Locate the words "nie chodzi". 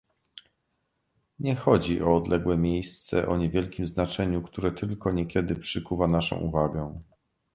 1.39-2.01